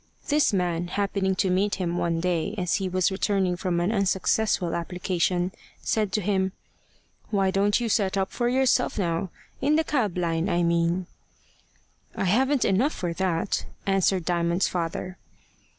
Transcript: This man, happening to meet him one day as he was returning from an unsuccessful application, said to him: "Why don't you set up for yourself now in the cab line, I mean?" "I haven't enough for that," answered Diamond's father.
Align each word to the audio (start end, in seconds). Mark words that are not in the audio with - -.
This 0.29 0.51
man, 0.51 0.87
happening 0.87 1.35
to 1.35 1.51
meet 1.51 1.75
him 1.75 1.95
one 1.95 2.19
day 2.19 2.55
as 2.57 2.77
he 2.77 2.89
was 2.89 3.11
returning 3.11 3.55
from 3.55 3.79
an 3.79 3.91
unsuccessful 3.91 4.73
application, 4.73 5.51
said 5.83 6.11
to 6.13 6.21
him: 6.21 6.53
"Why 7.29 7.51
don't 7.51 7.79
you 7.79 7.87
set 7.87 8.17
up 8.17 8.31
for 8.31 8.49
yourself 8.49 8.97
now 8.97 9.29
in 9.61 9.75
the 9.75 9.83
cab 9.83 10.17
line, 10.17 10.49
I 10.49 10.63
mean?" 10.63 11.05
"I 12.15 12.25
haven't 12.25 12.65
enough 12.65 12.93
for 12.93 13.13
that," 13.13 13.65
answered 13.85 14.25
Diamond's 14.25 14.67
father. 14.67 15.19